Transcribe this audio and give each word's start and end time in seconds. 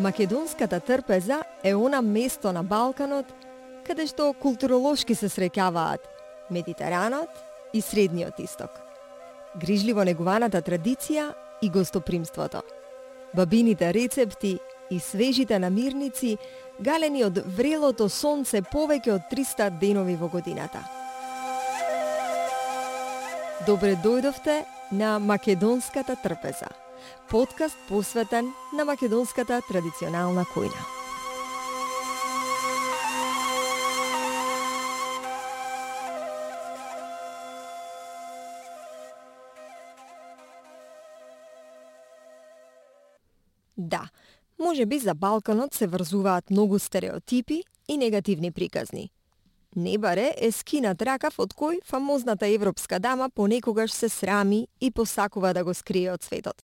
Македонската 0.00 0.80
трпеза 0.80 1.42
е 1.64 1.74
она 1.74 2.02
место 2.02 2.52
на 2.52 2.62
Балканот 2.62 3.26
каде 3.84 4.06
што 4.08 4.30
културолошки 4.32 5.12
се 5.12 5.28
среќаваат 5.28 6.00
Медитеранот 6.48 7.28
и 7.76 7.82
Средниот 7.84 8.40
исток. 8.40 8.70
Грижливо 9.60 10.04
негуваната 10.08 10.62
традиција 10.64 11.34
и 11.60 11.68
гостопримството. 11.68 12.62
Бабините 13.36 13.92
рецепти 13.92 14.56
и 14.90 15.00
свежите 15.00 15.58
намирници 15.58 16.38
галени 16.80 17.24
од 17.28 17.44
врелото 17.44 18.08
сонце 18.08 18.64
повеќе 18.64 19.18
од 19.20 19.28
300 19.28 19.70
денови 19.84 20.16
во 20.16 20.32
годината. 20.32 20.80
Добре 23.66 23.98
дојдовте 24.00 24.62
на 24.92 25.18
Македонската 25.18 26.16
трпеза 26.16 26.72
подкаст 27.30 27.76
посветен 27.88 28.52
на 28.76 28.84
македонската 28.84 29.60
традиционална 29.68 30.44
којна. 30.44 30.82
Да, 43.76 44.08
може 44.58 44.86
би 44.86 44.98
за 44.98 45.14
Балканот 45.14 45.74
се 45.74 45.86
врзуваат 45.86 46.50
многу 46.50 46.78
стереотипи 46.78 47.62
и 47.88 47.96
негативни 47.96 48.50
приказни. 48.52 49.10
Небаре 49.76 50.34
е 50.36 50.50
скинат 50.52 51.02
ракав 51.02 51.38
од 51.38 51.54
кој 51.54 51.78
фамозната 51.86 52.48
европска 52.50 52.98
дама 52.98 53.30
понекогаш 53.30 53.92
се 53.92 54.08
срами 54.08 54.66
и 54.80 54.90
посакува 54.90 55.54
да 55.54 55.64
го 55.64 55.74
скрие 55.74 56.10
од 56.12 56.22
светот. 56.22 56.62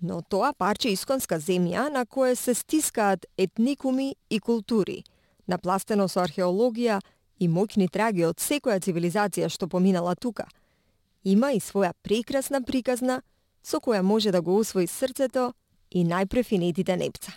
Но 0.00 0.22
тоа 0.22 0.52
парче 0.56 0.94
исконска 0.94 1.36
земја 1.36 1.90
на 1.92 2.06
кое 2.06 2.34
се 2.36 2.54
стискаат 2.54 3.26
етникуми 3.38 4.16
и 4.30 4.40
култури, 4.40 5.04
напластено 5.46 6.08
со 6.08 6.22
археологија 6.24 7.00
и 7.40 7.48
моќни 7.48 7.90
траги 7.92 8.24
од 8.24 8.40
секоја 8.40 8.80
цивилизација 8.80 9.48
што 9.48 9.68
поминала 9.68 10.14
тука, 10.16 10.46
има 11.24 11.52
и 11.52 11.60
своја 11.60 11.92
прекрасна 12.02 12.62
приказна 12.62 13.20
со 13.62 13.80
која 13.80 14.00
може 14.02 14.32
да 14.32 14.40
го 14.40 14.56
усвои 14.56 14.86
срцето 14.86 15.52
и 15.90 16.04
најпрефинетите 16.04 16.96
непца. 16.96 17.32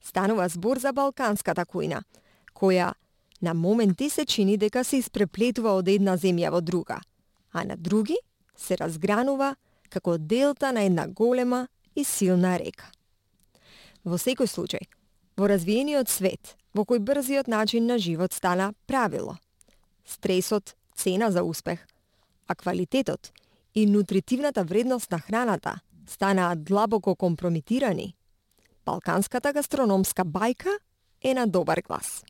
Станува 0.00 0.48
збор 0.48 0.78
за 0.78 0.92
балканската 0.92 1.64
кујна, 1.64 2.02
која 2.54 2.94
на 3.40 3.54
моменти 3.54 4.10
се 4.10 4.24
чини 4.24 4.56
дека 4.56 4.84
се 4.84 4.98
испреплетува 4.98 5.72
од 5.78 5.88
една 5.88 6.16
земја 6.18 6.50
во 6.50 6.60
друга, 6.60 7.00
а 7.52 7.64
на 7.64 7.76
други 7.76 8.16
се 8.56 8.76
разгранува 8.76 9.54
како 9.90 10.16
делта 10.18 10.72
на 10.72 10.86
една 10.86 11.06
голема 11.06 11.66
и 11.94 12.04
силна 12.04 12.56
река. 12.58 12.88
Во 14.04 14.16
секој 14.16 14.48
случај, 14.48 14.86
во 15.36 15.50
развиениот 15.50 16.08
свет, 16.08 16.56
во 16.72 16.86
кој 16.86 17.02
брзиот 17.04 17.50
начин 17.50 17.86
на 17.90 17.98
живот 17.98 18.32
стана 18.32 18.72
правило, 18.86 19.36
стресот 20.06 20.76
цена 20.94 21.30
за 21.30 21.42
успех, 21.44 21.86
а 22.46 22.54
квалитетот 22.54 23.32
и 23.74 23.86
нутритивната 23.86 24.64
вредност 24.64 25.10
на 25.10 25.18
храната 25.18 25.80
станаат 26.06 26.64
длабоко 26.64 27.14
компромитирани, 27.16 28.14
балканската 28.86 29.52
гастрономска 29.52 30.24
бајка 30.24 30.78
е 31.22 31.34
на 31.34 31.46
добар 31.46 31.82
глас. 31.86 32.24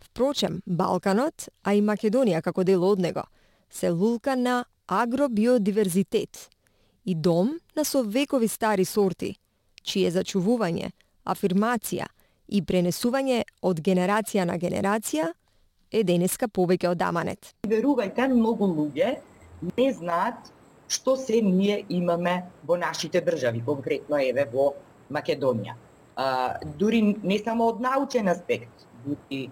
Впрочем, 0.00 0.62
Балканот, 0.66 1.48
а 1.62 1.74
и 1.74 1.82
Македонија 1.82 2.42
како 2.42 2.64
дел 2.64 2.82
од 2.84 2.98
него, 2.98 3.22
се 3.70 3.90
лулка 3.90 4.36
на 4.36 4.64
агробиодиверзитет– 4.86 6.48
и 7.04 7.14
дом 7.14 7.58
на 7.76 7.84
со 7.84 8.02
векови 8.02 8.48
стари 8.48 8.84
сорти, 8.84 9.36
чие 9.82 10.10
зачувување, 10.10 10.90
афирмација 11.24 12.06
и 12.48 12.62
пренесување 12.62 13.42
од 13.62 13.80
генерација 13.80 14.44
на 14.46 14.58
генерација 14.58 15.28
е 15.92 16.02
денеска 16.04 16.48
повеќе 16.48 16.92
од 16.94 17.02
аманет. 17.02 17.52
Верувајте, 17.68 18.28
многу 18.28 18.66
луѓе 18.66 19.16
не 19.76 19.92
знаат 19.92 20.52
што 20.92 21.16
се 21.16 21.40
ние 21.40 21.84
имаме 21.88 22.34
во 22.68 22.76
нашите 22.76 23.22
држави, 23.24 23.62
конкретно 23.64 24.20
еве 24.20 24.44
во 24.52 24.72
Македонија. 25.12 25.76
А, 26.16 26.58
дури 26.78 27.00
не 27.22 27.38
само 27.38 27.70
од 27.72 27.80
научен 27.80 28.28
аспект, 28.28 28.84
дури 29.06 29.46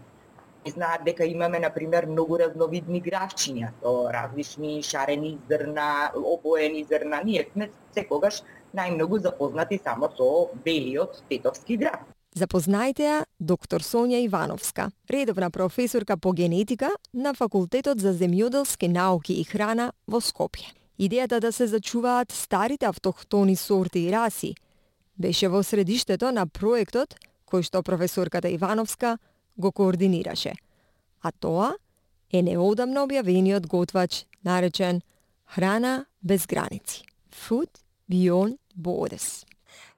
знаат 0.66 1.04
дека 1.04 1.24
имаме, 1.24 1.58
например, 1.58 2.06
многу 2.06 2.38
разновидни 2.38 3.00
гравчиња, 3.02 3.72
со 3.82 4.10
различни 4.12 4.82
шарени 4.82 5.38
зрна, 5.48 6.12
обоени 6.14 6.84
зрна. 6.84 7.22
Ние 7.24 7.48
сме 7.52 7.70
секогаш 7.94 8.42
најмногу 8.76 9.18
запознати 9.18 9.80
само 9.84 10.10
со 10.16 10.50
белиот 10.64 11.22
тетовски 11.28 11.76
грав. 11.76 12.04
Запознајте 12.36 13.02
ја 13.02 13.16
доктор 13.40 13.82
Сонја 13.82 14.20
Ивановска, 14.22 14.90
редовна 15.10 15.50
професорка 15.50 16.16
по 16.16 16.32
генетика 16.32 16.90
на 17.12 17.34
Факултетот 17.34 17.98
за 17.98 18.12
земјоделски 18.14 18.86
науки 18.86 19.34
и 19.40 19.44
храна 19.44 19.92
во 20.06 20.20
Скопје. 20.20 20.70
Идејата 21.00 21.40
да 21.40 21.52
се 21.52 21.66
зачуваат 21.66 22.30
старите 22.32 22.86
автохтони 22.86 23.56
сорти 23.56 24.06
и 24.06 24.12
раси 24.12 24.54
беше 25.18 25.48
во 25.48 25.62
средиштето 25.62 26.30
на 26.32 26.46
проектот 26.46 27.16
кој 27.50 27.66
што 27.66 27.82
професорката 27.82 28.48
Ивановска 28.48 29.18
го 29.58 29.72
координираше. 29.72 30.54
А 31.22 31.32
тоа 31.32 31.74
е 32.32 32.42
неодамно 32.42 33.06
објавениот 33.06 33.66
готвач 33.66 34.24
наречен 34.44 35.02
Храна 35.46 36.06
без 36.22 36.46
граници. 36.46 37.04
Food 37.32 37.82
Beyond 38.10 38.58
Borders. 38.78 39.46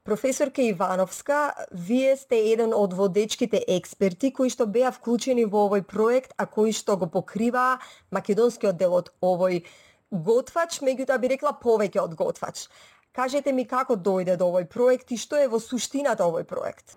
Професорка 0.04 0.62
Ивановска, 0.62 1.54
вие 1.70 2.16
сте 2.16 2.36
еден 2.50 2.72
од 2.74 2.94
водечките 2.98 3.60
експерти 3.68 4.32
кои 4.34 4.50
што 4.50 4.66
беа 4.66 4.90
вклучени 4.90 5.44
во 5.46 5.68
овој 5.68 5.84
проект, 5.86 6.34
а 6.36 6.46
кои 6.50 6.72
што 6.74 6.96
го 6.98 7.06
покрива 7.06 7.78
македонскиот 8.10 8.80
дел 8.80 8.96
од 8.98 9.12
овој 9.22 9.62
готвач, 10.10 10.80
меѓутоа 10.82 11.20
би 11.22 11.30
рекла 11.36 11.54
повеќе 11.54 12.02
од 12.02 12.18
готвач. 12.18 12.66
Кажете 13.14 13.52
ми 13.52 13.62
како 13.68 13.94
дојде 13.94 14.34
до 14.40 14.50
овој 14.50 14.66
проект 14.66 15.14
и 15.14 15.20
што 15.20 15.38
е 15.38 15.46
во 15.46 15.62
суштината 15.62 16.26
овој 16.26 16.48
проект? 16.50 16.96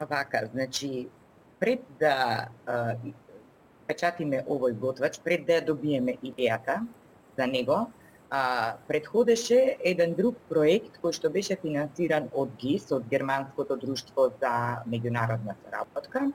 Вака, 0.00 0.48
значи, 0.50 1.06
пред 1.60 1.84
да 2.00 2.48
а, 2.66 2.96
печатиме 3.86 4.42
овој 4.48 4.74
готвач, 4.80 5.20
пред 5.24 5.46
да 5.46 5.60
добиеме 5.60 6.16
идејата 6.24 6.80
за 7.36 7.46
него, 7.46 7.78
а, 8.30 8.76
предходеше 8.88 9.76
еден 9.84 10.14
друг 10.14 10.38
проект 10.48 11.00
кој 11.02 11.12
што 11.12 11.30
беше 11.30 11.58
финансиран 11.60 12.30
од 12.32 12.54
ГИС, 12.60 12.90
од 12.96 13.08
Германското 13.10 13.76
друштво 13.76 14.30
за 14.40 14.54
меѓународна 14.88 15.56
соработка, 15.64 16.30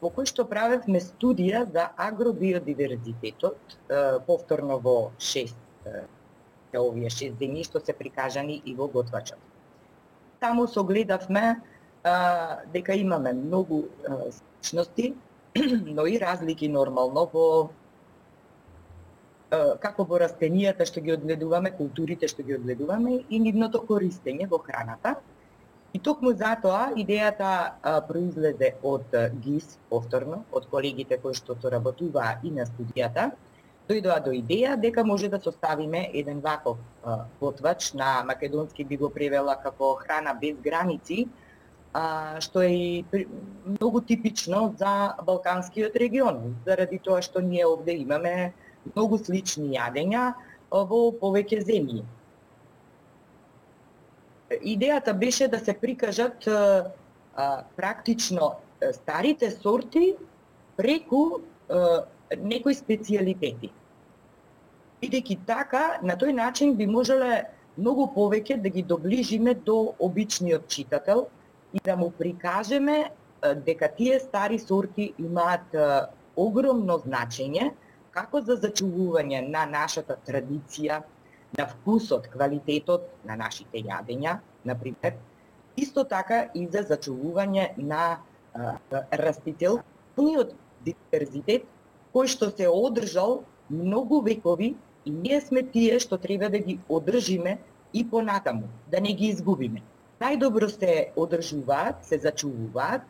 во 0.00 0.12
кој 0.14 0.30
што 0.30 0.46
правевме 0.46 1.00
студија 1.02 1.64
за 1.72 1.88
агробиодиверзитетот, 1.96 3.78
повторно 4.26 4.78
во 4.78 5.10
шест 5.18 5.58
овие 6.76 7.10
шест 7.10 7.40
земји 7.40 7.64
што 7.64 7.80
се 7.80 7.94
прикажани 7.96 8.60
и 8.64 8.74
во 8.74 8.88
готвачот. 8.92 9.38
Таму 10.40 10.66
согледавме 10.68 11.60
а, 12.04 12.58
дека 12.72 12.94
имаме 12.94 13.32
многу 13.32 13.84
сличности, 14.30 15.14
но 15.96 16.06
и 16.06 16.20
разлики 16.20 16.68
нормално 16.68 17.28
во 17.32 17.48
како 19.80 20.04
во 20.04 20.18
растенијата 20.20 20.84
што 20.84 21.00
ги 21.00 21.14
одгледуваме, 21.14 21.70
културите 21.72 22.28
што 22.28 22.42
ги 22.44 22.52
одгледуваме 22.58 23.22
и 23.30 23.38
нивното 23.40 23.80
користење 23.88 24.46
во 24.48 24.58
храната. 24.58 25.14
И 25.96 25.98
токму 26.04 26.34
затоа 26.36 26.90
идејата 27.00 27.50
а, 27.80 27.94
произлезе 28.04 28.74
од 28.84 29.14
ГИС, 29.40 29.78
повторно, 29.88 30.42
од 30.52 30.68
колегите 30.68 31.16
кои 31.16 31.32
што 31.32 31.56
соработуваа 31.56 32.42
и 32.44 32.52
на 32.52 32.66
студијата, 32.68 33.30
дојдоа 33.88 34.18
до 34.24 34.34
идеја 34.36 34.76
дека 34.76 35.04
може 35.04 35.30
да 35.32 35.40
составиме 35.40 36.10
еден 36.12 36.40
ваков 36.44 36.78
готвач 37.40 37.92
на 37.94 38.22
македонски 38.28 38.84
би 38.84 38.96
го 39.00 39.08
превела 39.10 39.56
како 39.62 39.94
храна 40.02 40.34
без 40.34 40.60
граници, 40.60 41.24
а, 41.92 42.40
што 42.40 42.62
е 42.62 42.72
и 42.72 43.26
многу 43.64 44.00
типично 44.00 44.74
за 44.78 45.14
Балканскиот 45.24 45.96
регион, 45.96 46.56
заради 46.66 46.98
тоа 46.98 47.22
што 47.22 47.40
ние 47.40 47.66
овде 47.66 47.96
имаме 47.96 48.52
многу 48.94 49.18
слични 49.18 49.76
јадења 49.76 50.34
во 50.70 51.00
повеќе 51.20 51.64
земји. 51.64 52.04
Идејата 54.48 55.12
беше 55.12 55.48
да 55.48 55.58
се 55.58 55.74
прикажат 55.74 56.48
а, 56.48 56.92
практично 57.76 58.56
старите 58.92 59.50
сорти 59.50 60.14
преку 60.76 61.40
а, 61.68 62.04
некои 62.36 62.74
специјалитети. 62.76 63.72
Бидејќи 65.02 65.38
така, 65.46 66.00
на 66.02 66.16
тој 66.18 66.34
начин 66.34 66.74
би 66.76 66.86
можеле 66.86 67.46
многу 67.78 68.08
повеќе 68.14 68.58
да 68.62 68.68
ги 68.68 68.82
доближиме 68.82 69.54
до 69.54 69.94
обичниот 69.98 70.66
читател, 70.68 71.28
и 71.72 71.80
да 71.84 71.96
му 71.96 72.10
прикажеме 72.10 73.10
дека 73.66 73.88
тие 73.96 74.20
стари 74.20 74.58
сорти 74.58 75.12
имаат 75.18 75.76
огромно 76.36 76.98
значење 77.04 77.72
како 78.10 78.40
за 78.42 78.56
зачувување 78.56 79.44
на 79.48 79.66
нашата 79.66 80.16
традиција, 80.26 81.02
на 81.58 81.64
вкусот, 81.66 82.26
квалитетот 82.32 83.06
на 83.24 83.36
нашите 83.36 83.80
јадења, 83.80 84.38
например, 84.64 85.14
Исто 85.78 86.02
така 86.04 86.38
и 86.58 86.64
за 86.66 86.80
зачувување 86.82 87.68
на 87.78 88.18
растителниот 89.20 90.54
диверзитет 90.86 91.68
кој 92.14 92.30
што 92.32 92.48
се 92.50 92.66
одржал 92.68 93.44
многу 93.70 94.18
векови 94.26 94.72
и 95.04 95.10
ние 95.10 95.40
сме 95.40 95.62
тие 95.62 96.00
што 96.02 96.18
треба 96.18 96.48
да 96.50 96.58
ги 96.58 96.78
одржиме 96.88 97.58
и 97.92 98.02
понатаму, 98.10 98.66
да 98.90 99.00
не 99.00 99.12
ги 99.12 99.30
изгубиме. 99.34 99.82
Најдобро 100.18 100.68
се 100.68 101.12
одржуваат, 101.16 102.04
се 102.04 102.18
зачувуваат 102.18 103.02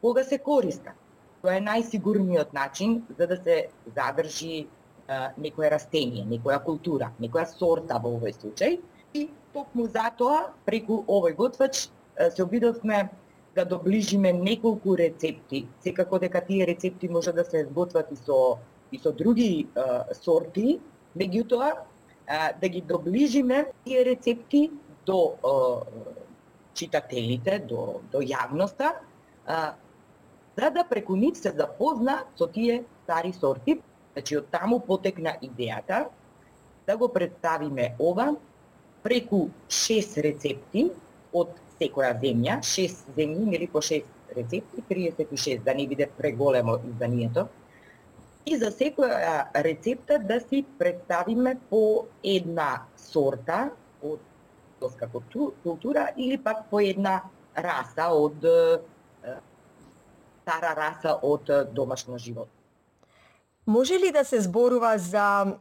кога 0.00 0.24
се 0.24 0.38
користат. 0.38 0.94
Тоа 1.42 1.54
е 1.58 1.62
најсигурниот 1.62 2.52
начин 2.54 3.04
за 3.18 3.26
да 3.30 3.36
се 3.36 3.56
задржи 3.94 4.66
а, 5.08 5.30
некое 5.38 5.70
растение, 5.70 6.24
некоја 6.26 6.58
култура, 6.64 7.12
некоја 7.22 7.46
сорта 7.46 8.00
во 8.02 8.16
овој 8.18 8.34
случај. 8.34 8.80
И 9.14 9.28
токму 9.54 9.86
затоа, 9.86 10.48
преку 10.66 11.04
овој 11.06 11.36
готвач, 11.38 11.88
се 12.18 12.42
обидовме 12.42 13.08
да 13.54 13.64
доближиме 13.64 14.32
неколку 14.32 14.96
рецепти. 14.98 15.66
Секако 15.80 16.18
дека 16.18 16.40
тие 16.46 16.66
рецепти 16.66 17.08
може 17.08 17.32
да 17.32 17.44
се 17.44 17.64
готват 17.64 18.10
и 18.12 18.16
со 18.16 18.58
и 18.92 18.98
со 18.98 19.12
други 19.12 19.68
а, 19.76 20.04
сорти, 20.14 20.80
меѓутоа 21.16 21.72
да 22.60 22.68
ги 22.68 22.80
доближиме 22.80 23.66
тие 23.84 24.04
рецепти 24.04 24.70
до 25.06 25.34
а, 25.44 25.82
читателите, 26.78 27.58
до, 27.58 28.00
до 28.12 28.22
јавноста, 28.22 28.94
а, 29.46 29.74
за 30.58 30.70
да 30.70 30.84
преку 30.84 31.16
нив 31.16 31.36
се 31.38 31.52
запозна 31.56 32.24
со 32.38 32.46
тие 32.46 32.82
стари 33.04 33.32
сорти. 33.32 33.78
Значи, 34.14 34.38
од 34.38 34.48
таму 34.50 34.80
потекна 34.82 35.36
идејата 35.42 36.08
да 36.86 36.96
го 36.96 37.08
представиме 37.12 37.92
ова 37.98 38.32
преку 39.02 39.48
шест 39.70 40.18
рецепти 40.18 40.88
од 41.32 41.54
секоја 41.78 42.14
земја, 42.18 42.58
шест 42.64 43.06
земји, 43.16 43.44
нели 43.52 43.68
по 43.70 43.82
шест 43.84 44.34
рецепти, 44.34 44.82
36, 44.90 45.62
да 45.62 45.74
не 45.74 45.86
биде 45.86 46.08
преголемо 46.18 46.78
изданието. 46.88 47.46
И 48.46 48.56
за 48.56 48.72
секоја 48.72 49.52
рецепта 49.54 50.18
да 50.18 50.40
си 50.40 50.64
представиме 50.78 51.58
по 51.70 52.06
една 52.24 52.88
сорта 52.96 53.70
од 54.80 54.90
доска 54.90 55.08
култура 55.62 56.08
или 56.16 56.38
пак 56.38 56.70
по 56.70 56.80
една 56.80 57.22
раса 57.56 58.08
од 58.12 58.44
стара 60.42 60.74
раса 60.76 61.18
од 61.22 61.50
домашно 61.72 62.18
живот. 62.18 62.48
Може 63.66 63.94
ли 63.94 64.12
да 64.12 64.24
се 64.24 64.40
зборува 64.40 64.98
за 64.98 65.56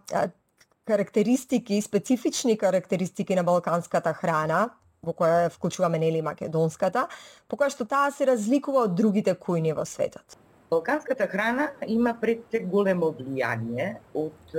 карактеристики, 0.85 1.81
специфични 1.81 2.57
карактеристики 2.57 3.35
на 3.35 3.43
балканската 3.43 4.13
храна, 4.13 4.69
во 5.03 5.11
која 5.13 5.49
вклучуваме 5.51 5.99
нели 5.99 6.21
македонската, 6.21 7.07
по 7.47 7.57
која 7.57 7.69
што 7.69 7.85
таа 7.85 8.11
се 8.11 8.25
разликува 8.25 8.87
од 8.87 8.95
другите 8.95 9.35
кујни 9.35 9.75
во 9.75 9.85
светот? 9.85 10.37
Балканската 10.71 11.27
храна 11.27 11.71
има 11.87 12.13
пред 12.21 12.55
големо 12.71 13.11
влијание 13.11 13.97
од 14.15 14.55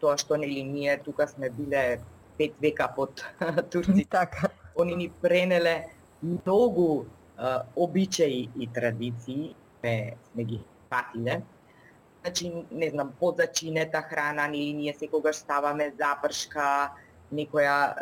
тоа 0.00 0.16
што 0.20 0.36
нели 0.36 0.62
ние 0.62 0.98
тука 0.98 1.28
сме 1.28 1.50
биле 1.50 2.00
пет 2.38 2.52
века 2.62 2.92
под 2.96 3.24
турците. 3.70 4.08
така. 4.10 4.48
Они 4.78 4.94
ни 4.94 5.08
пренеле 5.08 5.86
многу 6.22 7.04
обичаи 7.76 8.48
и 8.58 8.66
традиции 8.66 9.54
ме, 9.82 10.16
сме 10.32 10.44
ги 10.44 10.60
патиле. 10.90 11.42
Значи, 12.24 12.52
не 12.70 12.88
знам, 12.90 13.12
позачинета 13.20 14.02
храна, 14.02 14.48
или 14.54 14.72
ние 14.72 14.94
секогаш 14.94 15.36
ставаме 15.36 15.92
запршка, 15.98 16.92
некоја 17.32 17.96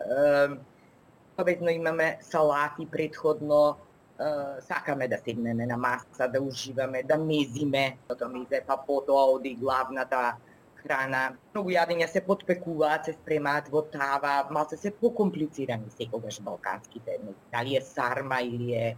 обезно 1.40 1.70
имаме 1.70 2.18
салати 2.20 2.86
предходно, 2.86 3.76
е, 4.20 4.24
сакаме 4.60 5.08
да 5.08 5.18
седнеме 5.18 5.66
на 5.66 5.76
маса, 5.76 6.28
да 6.28 6.42
уживаме, 6.42 7.02
да 7.02 7.18
мезиме, 7.18 7.96
тоа 8.08 8.28
мезе, 8.28 8.60
па 8.66 8.76
потоа 8.76 9.32
оди 9.32 9.54
главната 9.54 10.36
храна. 10.82 11.22
Многу 11.54 11.72
јадења 11.74 12.08
се 12.10 12.22
подпекуваат, 12.26 13.08
се 13.08 13.14
спремаат 13.16 13.68
во 13.72 13.82
тава, 13.92 14.34
малце 14.50 14.76
се 14.76 14.90
покомплицирани 14.90 15.90
секогаш 15.96 16.40
балканските, 16.42 17.18
дали 17.52 17.76
е 17.76 17.80
сарма 17.80 18.40
или 18.42 18.72
е 18.74 18.96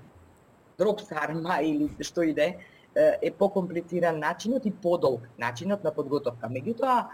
дроп 0.78 1.00
сарма 1.00 1.60
или 1.62 1.90
што 2.00 2.22
иде, 2.26 2.54
да 2.94 3.16
е 3.22 3.30
покомплициран 3.30 4.18
начинот 4.18 4.66
и 4.66 4.70
подолг 4.70 5.28
начинот 5.38 5.84
на 5.84 5.92
подготовка. 5.94 6.48
Меѓутоа, 6.48 7.06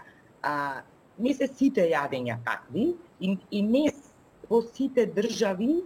а, 0.43 0.81
не 1.19 1.33
се 1.33 1.47
сите 1.47 1.85
јадења 1.91 2.39
такви 2.43 2.93
и, 3.19 3.37
и 3.51 3.61
не 3.63 3.85
во 4.49 4.61
сите 4.61 5.05
држави 5.05 5.83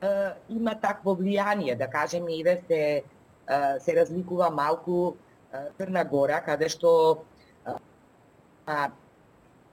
а, 0.00 0.34
има 0.48 0.74
такво 0.80 1.14
влијание. 1.14 1.76
Да 1.78 1.86
кажеме, 1.90 2.40
еве 2.40 2.60
се 2.66 3.02
а, 3.46 3.78
се 3.78 3.96
разликува 3.96 4.50
малку 4.50 5.14
а, 5.52 5.70
Црна 5.78 6.04
Гора, 6.04 6.40
каде 6.42 6.68
што 6.68 7.22
а, 8.66 8.90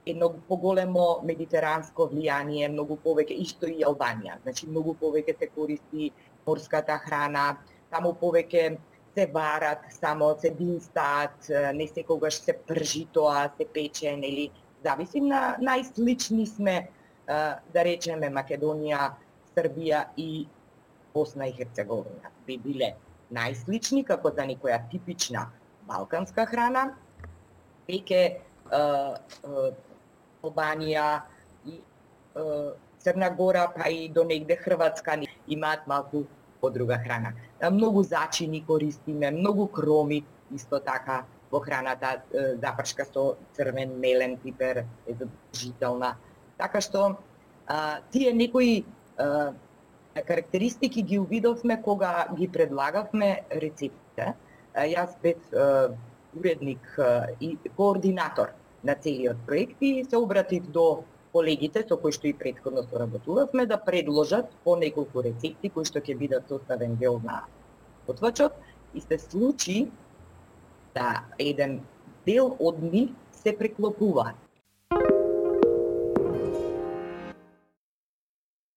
едно 0.06 0.30
поголемо 0.48 1.20
медитеранско 1.24 2.08
влијание, 2.12 2.68
многу 2.68 2.98
повеќе, 3.04 3.36
исто 3.44 3.68
и 3.70 3.84
Албанија. 3.84 4.38
Значи, 4.42 4.68
многу 4.68 4.96
повеќе 5.00 5.38
се 5.38 5.48
користи 5.54 6.10
морската 6.46 6.98
храна, 7.06 7.54
таму 7.90 8.12
повеќе 8.20 8.76
се 9.14 9.26
варат, 9.32 9.86
само 9.90 10.34
се 10.40 10.50
динстат, 10.50 11.48
не 11.74 11.86
секогаш 11.88 12.40
се 12.42 12.56
пржи 12.68 13.06
тоа, 13.12 13.48
се 13.56 13.64
пече, 13.64 14.16
нели, 14.16 14.50
зависи 14.84 15.20
на 15.20 15.56
најслични 15.62 16.46
сме, 16.46 16.88
да 17.26 17.84
речеме, 17.86 18.28
Македонија, 18.28 19.14
Србија 19.54 20.08
и 20.16 20.46
Босна 21.14 21.46
и 21.48 21.54
Херцеговина. 21.56 22.32
Би 22.46 22.58
биле 22.58 22.94
најслични 23.32 24.04
како 24.04 24.34
за 24.34 24.44
некоја 24.44 24.82
типична 24.90 25.46
балканска 25.88 26.44
храна, 26.50 26.90
веќе 27.88 28.20
Албанија 30.44 31.22
и 31.66 31.80
Црна 32.98 33.30
Гора, 33.30 33.68
па 33.76 33.88
и 33.90 34.08
до 34.08 34.24
негде 34.24 34.56
Хрватска 34.56 35.20
имаат 35.48 35.86
малку 35.86 36.24
подруга 36.60 36.98
храна. 36.98 37.32
Многу 37.70 38.02
зачини 38.02 38.64
користиме, 38.66 39.30
многу 39.30 39.66
кроми 39.66 40.24
исто 40.54 40.80
така 40.80 41.24
во 41.50 41.60
храната, 41.60 42.22
запршка 42.32 43.04
со 43.04 43.36
црвен, 43.52 44.00
мелен 44.00 44.36
пипер 44.36 44.84
е 45.06 45.14
задолжителна. 45.14 46.16
Така 46.58 46.80
што 46.80 47.18
а, 47.66 48.00
тие 48.10 48.32
некои 48.32 48.84
а, 49.18 49.52
карактеристики 50.14 51.02
ги 51.02 51.18
увидовме 51.18 51.82
кога 51.82 52.26
ги 52.34 52.48
предлагавме 52.48 53.44
рецептите. 53.50 54.34
Јас 54.74 55.14
бев 55.22 55.38
уредник 56.38 56.98
и 57.40 57.58
координатор 57.76 58.48
на 58.84 58.94
целиот 58.94 59.36
проект 59.46 59.76
и 59.80 60.04
се 60.04 60.16
обратив 60.16 60.66
до 60.70 61.04
колегите 61.32 61.82
со 61.88 61.96
кои 61.96 62.12
што 62.12 62.28
и 62.28 62.32
предходно 62.32 62.82
соработувавме 62.82 63.66
да 63.66 63.76
предложат 63.76 64.50
по 64.64 64.76
неколку 64.76 65.22
рецепти 65.22 65.70
кои 65.70 65.84
што 65.84 65.98
ќе 65.98 66.14
бидат 66.18 66.48
составен 66.48 66.94
дел 66.96 67.20
на 67.24 67.42
готвачот 68.06 68.52
и 68.94 69.00
се 69.00 69.18
случи 69.18 69.90
да 70.94 71.24
еден 71.38 71.80
дел 72.26 72.56
од 72.60 72.78
нив 72.82 73.10
се 73.32 73.56
преклопуваат. 73.56 74.43